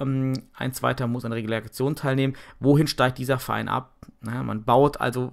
Ähm, 0.00 0.34
ein 0.54 0.72
zweiter 0.72 1.06
muss 1.06 1.24
an 1.24 1.30
der 1.30 1.42
Relegation 1.42 1.96
teilnehmen. 1.96 2.36
Wohin 2.60 2.86
steigt 2.86 3.18
dieser 3.18 3.38
Verein 3.38 3.68
ab? 3.68 3.94
Na, 4.20 4.42
man 4.42 4.64
baut 4.64 5.00
also 5.00 5.32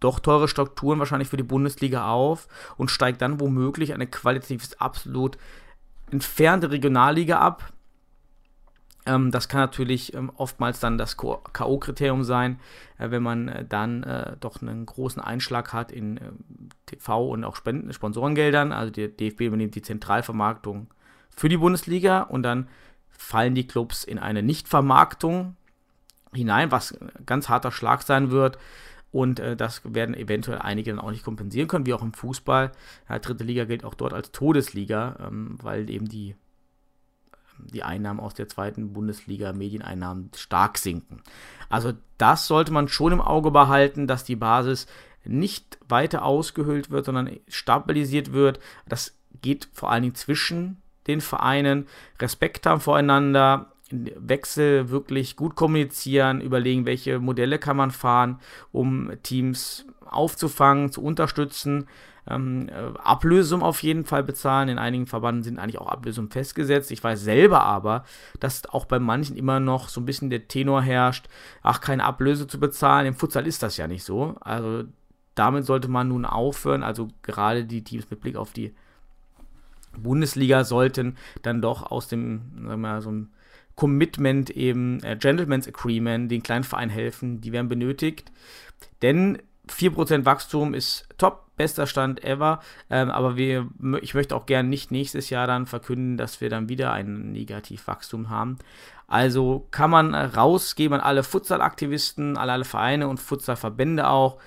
doch 0.00 0.18
teure 0.18 0.48
Strukturen 0.48 0.98
wahrscheinlich 0.98 1.28
für 1.28 1.36
die 1.36 1.42
Bundesliga 1.42 2.08
auf 2.10 2.48
und 2.76 2.90
steigt 2.90 3.22
dann 3.22 3.40
womöglich 3.40 3.94
eine 3.94 4.06
qualitativ 4.06 4.68
absolut 4.78 5.38
entfernte 6.10 6.70
Regionalliga 6.70 7.38
ab. 7.38 7.72
Ähm, 9.06 9.30
das 9.30 9.48
kann 9.48 9.60
natürlich 9.60 10.14
ähm, 10.14 10.30
oftmals 10.36 10.80
dann 10.80 10.98
das 10.98 11.16
K.O.-Kriterium 11.16 12.22
sein, 12.24 12.60
äh, 12.98 13.10
wenn 13.10 13.22
man 13.22 13.48
äh, 13.48 13.64
dann 13.64 14.02
äh, 14.02 14.36
doch 14.38 14.60
einen 14.62 14.86
großen 14.86 15.22
Einschlag 15.22 15.72
hat 15.72 15.90
in 15.90 16.18
äh, 16.18 16.20
TV 16.86 17.28
und 17.28 17.44
auch 17.44 17.56
Spenden, 17.56 17.92
Sponsorengeldern. 17.92 18.72
Also 18.72 18.92
der 18.92 19.08
DFB 19.08 19.42
übernimmt 19.42 19.74
die 19.74 19.82
Zentralvermarktung 19.82 20.88
für 21.30 21.48
die 21.48 21.56
Bundesliga 21.56 22.22
und 22.22 22.42
dann 22.42 22.68
fallen 23.22 23.54
die 23.54 23.66
Clubs 23.66 24.04
in 24.04 24.18
eine 24.18 24.42
Nichtvermarktung 24.42 25.56
hinein, 26.34 26.70
was 26.70 26.92
ein 26.92 27.10
ganz 27.24 27.48
harter 27.48 27.72
Schlag 27.72 28.02
sein 28.02 28.30
wird. 28.30 28.58
Und 29.10 29.40
äh, 29.40 29.56
das 29.56 29.82
werden 29.84 30.14
eventuell 30.14 30.58
einige 30.58 30.90
dann 30.90 30.98
auch 30.98 31.10
nicht 31.10 31.24
kompensieren 31.24 31.68
können, 31.68 31.86
wie 31.86 31.94
auch 31.94 32.02
im 32.02 32.14
Fußball. 32.14 32.72
Ja, 33.08 33.18
dritte 33.18 33.44
Liga 33.44 33.64
gilt 33.64 33.84
auch 33.84 33.94
dort 33.94 34.12
als 34.12 34.32
Todesliga, 34.32 35.16
ähm, 35.26 35.58
weil 35.62 35.88
eben 35.88 36.08
die, 36.08 36.34
die 37.58 37.82
Einnahmen 37.82 38.20
aus 38.20 38.34
der 38.34 38.48
zweiten 38.48 38.92
Bundesliga, 38.92 39.52
Medieneinnahmen, 39.52 40.30
stark 40.34 40.78
sinken. 40.78 41.22
Also 41.68 41.92
das 42.18 42.46
sollte 42.46 42.72
man 42.72 42.88
schon 42.88 43.12
im 43.12 43.20
Auge 43.20 43.50
behalten, 43.50 44.06
dass 44.06 44.24
die 44.24 44.36
Basis 44.36 44.86
nicht 45.24 45.78
weiter 45.88 46.24
ausgehöhlt 46.24 46.90
wird, 46.90 47.04
sondern 47.04 47.30
stabilisiert 47.48 48.32
wird. 48.32 48.58
Das 48.88 49.16
geht 49.42 49.68
vor 49.72 49.90
allen 49.90 50.02
Dingen 50.02 50.14
zwischen 50.14 50.81
den 51.06 51.20
Vereinen, 51.20 51.86
Respekt 52.20 52.66
haben 52.66 52.80
voreinander, 52.80 53.72
Wechsel 53.90 54.90
wirklich 54.90 55.36
gut 55.36 55.54
kommunizieren, 55.54 56.40
überlegen, 56.40 56.86
welche 56.86 57.18
Modelle 57.18 57.58
kann 57.58 57.76
man 57.76 57.90
fahren, 57.90 58.40
um 58.72 59.12
Teams 59.22 59.86
aufzufangen, 60.06 60.90
zu 60.90 61.02
unterstützen. 61.02 61.86
Ähm, 62.26 62.68
äh, 62.68 62.98
Ablösung 63.02 63.62
auf 63.62 63.82
jeden 63.82 64.04
Fall 64.04 64.22
bezahlen. 64.22 64.68
In 64.68 64.78
einigen 64.78 65.06
Verbanden 65.06 65.42
sind 65.42 65.58
eigentlich 65.58 65.78
auch 65.78 65.88
Ablösungen 65.88 66.30
festgesetzt. 66.30 66.90
Ich 66.92 67.02
weiß 67.02 67.20
selber 67.20 67.64
aber, 67.64 68.04
dass 68.38 68.64
auch 68.66 68.84
bei 68.84 69.00
manchen 69.00 69.36
immer 69.36 69.58
noch 69.58 69.88
so 69.88 70.00
ein 70.00 70.06
bisschen 70.06 70.30
der 70.30 70.46
Tenor 70.46 70.82
herrscht, 70.82 71.28
ach, 71.62 71.80
keine 71.80 72.04
Ablöse 72.04 72.46
zu 72.46 72.60
bezahlen. 72.60 73.06
Im 73.06 73.14
Futsal 73.14 73.46
ist 73.46 73.62
das 73.62 73.76
ja 73.76 73.88
nicht 73.88 74.04
so. 74.04 74.36
Also 74.40 74.84
damit 75.34 75.66
sollte 75.66 75.88
man 75.88 76.08
nun 76.08 76.24
aufhören. 76.24 76.84
Also 76.84 77.08
gerade 77.22 77.64
die 77.64 77.82
Teams 77.82 78.08
mit 78.08 78.20
Blick 78.20 78.36
auf 78.36 78.52
die 78.52 78.74
Bundesliga 79.98 80.64
sollten 80.64 81.16
dann 81.42 81.62
doch 81.62 81.90
aus 81.90 82.08
dem, 82.08 82.52
sagen 82.54 82.68
wir 82.68 82.76
mal, 82.76 83.02
so 83.02 83.10
einem 83.10 83.30
Commitment 83.74 84.50
eben, 84.50 85.02
äh, 85.02 85.16
Gentleman's 85.16 85.68
Agreement, 85.68 86.30
den 86.30 86.42
kleinen 86.42 86.64
Verein 86.64 86.90
helfen, 86.90 87.40
die 87.40 87.52
werden 87.52 87.68
benötigt. 87.68 88.30
Denn 89.00 89.38
4% 89.68 90.24
Wachstum 90.24 90.74
ist 90.74 91.08
top, 91.18 91.46
bester 91.56 91.86
Stand 91.86 92.24
ever. 92.24 92.60
Ähm, 92.90 93.10
aber 93.10 93.36
wir, 93.36 93.68
ich 94.00 94.14
möchte 94.14 94.34
auch 94.34 94.46
gerne 94.46 94.68
nicht 94.68 94.90
nächstes 94.90 95.30
Jahr 95.30 95.46
dann 95.46 95.66
verkünden, 95.66 96.16
dass 96.16 96.40
wir 96.40 96.50
dann 96.50 96.68
wieder 96.68 96.92
ein 96.92 97.32
Negativwachstum 97.32 98.30
haben. 98.30 98.58
Also 99.06 99.66
kann 99.70 99.90
man 99.90 100.14
rausgeben 100.14 100.98
an 100.98 101.06
alle 101.06 101.22
Futsal-Aktivisten, 101.22 102.36
alle, 102.36 102.52
alle 102.52 102.64
Vereine 102.64 103.08
und 103.08 103.20
Futsal-Verbände 103.20 104.08
auch. 104.08 104.38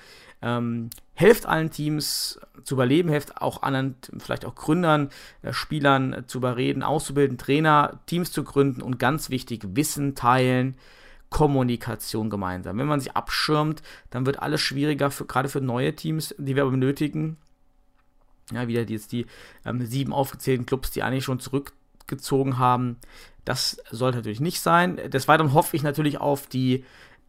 Ähm, 0.42 0.90
helft 1.16 1.46
allen 1.46 1.72
Teams 1.72 2.40
zu 2.64 2.76
überleben, 2.76 3.10
helft 3.10 3.42
auch 3.42 3.64
anderen, 3.64 3.96
vielleicht 4.20 4.46
auch 4.46 4.54
Gründern, 4.54 5.10
äh, 5.42 5.54
Spielern 5.54 6.24
zu 6.28 6.38
überreden, 6.38 6.84
auszubilden, 6.84 7.38
Trainer, 7.38 8.00
Teams 8.06 8.32
zu 8.32 8.44
gründen 8.44 8.82
und 8.82 9.00
ganz 9.00 9.30
wichtig, 9.30 9.64
Wissen 9.74 10.14
teilen, 10.14 10.76
Kommunikation 11.30 12.30
gemeinsam. 12.30 12.78
Wenn 12.78 12.88
man 12.88 13.00
sich 13.00 13.16
abschirmt, 13.16 13.82
dann 14.10 14.26
wird 14.26 14.40
alles 14.40 14.62
schwieriger, 14.62 15.10
für, 15.10 15.26
gerade 15.26 15.50
für 15.50 15.62
neue 15.62 15.96
Teams, 15.96 16.36
die 16.38 16.56
wir 16.56 16.64
aber 16.64 16.72
benötigen. 16.72 17.38
Ja, 18.52 18.68
wieder 18.68 18.84
jetzt 18.84 19.12
die 19.12 19.26
ähm, 19.66 19.86
sieben 19.86 20.14
aufgezählten 20.14 20.66
Clubs, 20.66 20.92
die 20.92 21.02
eigentlich 21.02 21.24
schon 21.24 21.40
zurückgezogen 21.40 22.60
haben. 22.60 22.98
Das 23.44 23.78
sollte 23.90 24.18
natürlich 24.18 24.40
nicht 24.40 24.60
sein. 24.60 24.98
Des 25.10 25.28
Weiteren 25.28 25.54
hoffe 25.54 25.76
ich 25.76 25.84
natürlich 25.84 26.20
auf 26.20 26.48
die 26.48 26.84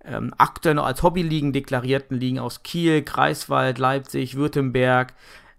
ähm, 0.06 0.32
noch 0.74 0.86
als 0.86 1.02
Hobbyligen 1.02 1.52
deklarierten 1.52 2.18
Ligen 2.18 2.38
aus 2.38 2.62
Kiel, 2.62 3.02
Greifswald, 3.02 3.78
Leipzig, 3.78 4.36
Württemberg, 4.36 5.14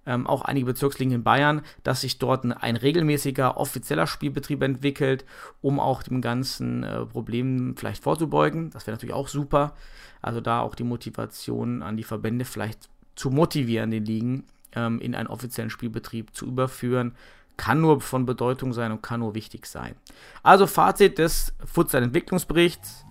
ähm, 0.06 0.26
auch 0.26 0.42
einige 0.44 0.66
Bezirksligen 0.68 1.14
in 1.14 1.24
Bayern, 1.24 1.62
dass 1.84 2.02
sich 2.02 2.18
dort 2.18 2.46
ein, 2.46 2.54
ein 2.54 2.78
regelmäßiger 2.78 3.58
offizieller 3.58 4.08
Spielbetrieb 4.08 4.64
entwickelt, 4.64 5.26
um 5.62 5.80
auch 5.80 6.02
dem 6.02 6.22
ganzen 6.22 6.84
äh, 6.84 7.06
Problem 7.06 7.76
vielleicht 7.78 8.04
vorzubeugen. 8.04 8.70
Das 8.72 8.88
wäre 8.88 8.96
natürlich 8.96 9.16
auch 9.16 9.28
super. 9.28 9.74
Also 10.22 10.42
da 10.42 10.62
auch 10.62 10.76
die 10.76 10.84
Motivation 10.84 11.84
an 11.84 11.98
die 11.98 12.04
Verbände 12.04 12.46
vielleicht 12.46 12.90
zu 13.16 13.30
motivieren, 13.30 13.92
den 13.92 14.06
Ligen 14.06 14.46
ähm, 14.74 15.00
in 15.00 15.14
einen 15.14 15.28
offiziellen 15.28 15.70
Spielbetrieb 15.70 16.34
zu 16.34 16.46
überführen, 16.46 17.14
kann 17.58 17.82
nur 17.82 18.02
von 18.02 18.26
Bedeutung 18.26 18.72
sein 18.72 18.92
und 18.92 19.02
kann 19.02 19.20
nur 19.20 19.36
wichtig 19.36 19.66
sein. 19.66 19.96
Also 20.44 20.68
Fazit 20.68 21.18
des 21.18 21.54
Futsal-Entwicklungsberichts 21.66 23.07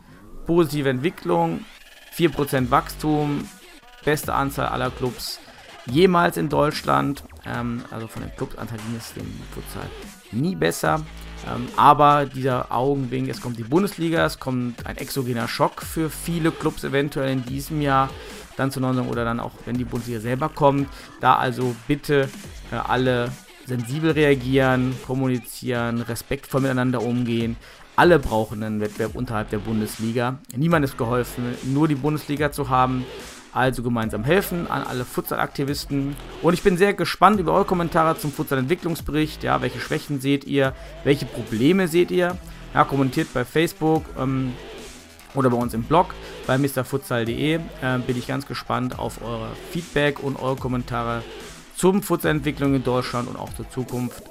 positive 0.46 0.88
Entwicklung, 0.88 1.64
4% 2.16 2.70
Wachstum, 2.70 3.48
beste 4.04 4.34
Anzahl 4.34 4.68
aller 4.68 4.90
Clubs 4.90 5.40
jemals 5.86 6.36
in 6.36 6.48
Deutschland. 6.48 7.24
Ähm, 7.44 7.84
also 7.90 8.06
von 8.06 8.22
den 8.22 8.34
Clubsanteil 8.36 8.78
ging 8.78 8.96
es 8.96 9.12
dem 9.14 9.30
Futsal 9.52 9.88
nie 10.32 10.56
besser. 10.56 11.02
Ähm, 11.46 11.68
aber 11.76 12.26
dieser 12.26 12.72
Augenwink, 12.72 13.28
es 13.28 13.40
kommt 13.40 13.58
die 13.58 13.64
Bundesliga, 13.64 14.24
es 14.24 14.40
kommt 14.40 14.86
ein 14.86 14.96
exogener 14.96 15.48
Schock 15.48 15.82
für 15.82 16.10
viele 16.10 16.50
Clubs 16.50 16.84
eventuell 16.84 17.30
in 17.30 17.44
diesem 17.44 17.80
Jahr 17.80 18.10
dann 18.56 18.70
zu 18.70 18.80
Nordung 18.80 19.08
oder 19.08 19.24
dann 19.24 19.38
auch, 19.38 19.52
wenn 19.66 19.76
die 19.76 19.84
Bundesliga 19.84 20.20
selber 20.20 20.48
kommt. 20.48 20.88
Da 21.20 21.36
also 21.36 21.76
bitte 21.86 22.28
äh, 22.72 22.76
alle 22.76 23.30
sensibel 23.66 24.12
reagieren, 24.12 24.96
kommunizieren, 25.06 26.00
respektvoll 26.00 26.62
miteinander 26.62 27.02
umgehen. 27.02 27.56
Alle 27.96 28.18
brauchen 28.18 28.62
einen 28.62 28.80
Wettbewerb 28.80 29.14
unterhalb 29.14 29.48
der 29.48 29.58
Bundesliga. 29.58 30.38
Niemand 30.54 30.84
ist 30.84 30.98
geholfen, 30.98 31.54
nur 31.64 31.88
die 31.88 31.94
Bundesliga 31.94 32.52
zu 32.52 32.68
haben. 32.68 33.06
Also 33.54 33.82
gemeinsam 33.82 34.22
helfen 34.22 34.70
an 34.70 34.82
alle 34.82 35.06
Futsal-Aktivisten. 35.06 36.14
Und 36.42 36.52
ich 36.52 36.62
bin 36.62 36.76
sehr 36.76 36.92
gespannt 36.92 37.40
über 37.40 37.54
eure 37.54 37.64
Kommentare 37.64 38.18
zum 38.18 38.30
Futsal-Entwicklungsbericht. 38.30 39.42
Ja, 39.42 39.62
welche 39.62 39.80
Schwächen 39.80 40.20
seht 40.20 40.44
ihr? 40.44 40.74
Welche 41.04 41.24
Probleme 41.24 41.88
seht 41.88 42.10
ihr? 42.10 42.36
Ja, 42.74 42.84
kommentiert 42.84 43.32
bei 43.32 43.46
Facebook 43.46 44.04
ähm, 44.18 44.52
oder 45.34 45.48
bei 45.48 45.56
uns 45.56 45.72
im 45.72 45.84
Blog 45.84 46.14
bei 46.46 46.58
mrfutsal.de. 46.58 47.54
Äh, 47.54 47.60
bin 48.06 48.18
ich 48.18 48.26
ganz 48.26 48.46
gespannt 48.46 48.98
auf 48.98 49.22
eure 49.22 49.48
Feedback 49.70 50.22
und 50.22 50.36
eure 50.36 50.56
Kommentare 50.56 51.22
zum 51.76 52.02
Futsal-Entwicklung 52.02 52.74
in 52.74 52.84
Deutschland 52.84 53.26
und 53.26 53.36
auch 53.36 53.54
zur 53.54 53.70
Zukunft. 53.70 54.22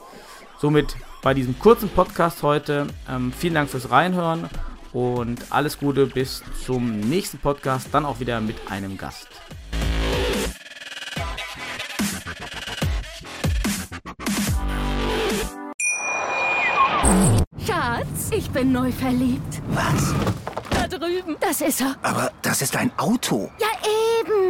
Somit 0.59 0.95
bei 1.25 1.33
diesem 1.33 1.57
kurzen 1.57 1.89
Podcast 1.89 2.43
heute. 2.43 2.85
Ähm, 3.09 3.33
vielen 3.35 3.55
Dank 3.55 3.67
fürs 3.67 3.89
Reinhören 3.89 4.47
und 4.93 5.39
alles 5.49 5.79
Gute 5.79 6.05
bis 6.05 6.43
zum 6.63 6.99
nächsten 6.99 7.39
Podcast, 7.39 7.87
dann 7.91 8.05
auch 8.05 8.19
wieder 8.19 8.39
mit 8.41 8.57
einem 8.69 8.95
Gast. 8.95 9.27
Schatz, 17.65 18.29
ich 18.29 18.47
bin 18.51 18.71
neu 18.71 18.91
verliebt. 18.91 19.63
Was? 19.69 20.13
Da 20.69 20.87
drüben. 20.87 21.37
Das 21.39 21.59
ist 21.61 21.81
er. 21.81 21.95
Aber 22.03 22.31
das 22.43 22.61
ist 22.61 22.75
ein 22.75 22.91
Auto. 22.97 23.49
Ja, 23.59 23.74